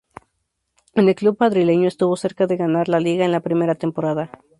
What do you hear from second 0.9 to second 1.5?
En el club